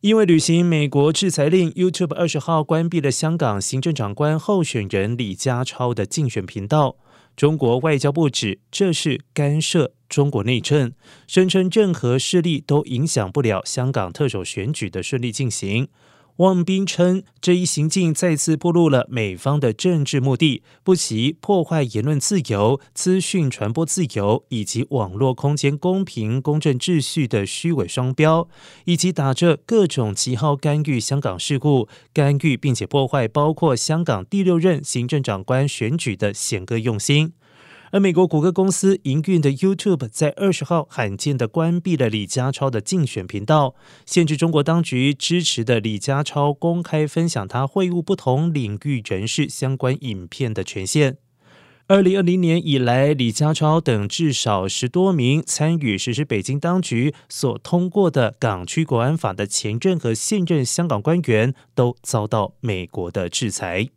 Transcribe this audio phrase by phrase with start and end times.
[0.00, 6.96] 因为履行美国制裁令，YouTube 二十号关闭了香港行政长官候选人李家超的竞选频道。
[7.34, 10.92] 中国外交部指这是干涉中国内政，
[11.26, 15.88] 声称任何势力都影响不了香港特首选举的顺利进行。
[16.38, 28.48] 汪斌称，这一行径再次暴露了美方的政治目的，不惜破坏言论自由、资讯传播自由以及网络空间公平公正秩序的虚伪双标，
[28.84, 37.32] 以及打着各种旗号干预香港事故、干预并且破坏包括香港第六任行政长官选举的险恶用心。
[37.90, 43.74] 而美国谷歌公司营运的 YouTube 在二十号罕见的关闭了李家超的竞选频道，
[44.04, 51.16] 限制中国当局支持的李家超公开分享他会晤不同领域人士相关影片的权限。
[51.86, 63.88] 二零二零年以来，李家超等至少十多名参与实施北京当局所通过的港区国安法的前任和现任香港官员，都遭到美国的制裁。